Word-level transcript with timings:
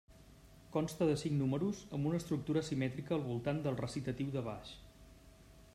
Consta 0.75 1.07
de 1.09 1.17
cinc 1.23 1.35
números 1.41 1.81
amb 1.97 2.09
una 2.11 2.21
estructura 2.21 2.65
simètrica 2.71 3.15
al 3.19 3.23
voltant 3.27 3.61
del 3.67 3.79
recitatiu 3.83 4.35
de 4.39 4.45
baix. 4.51 4.73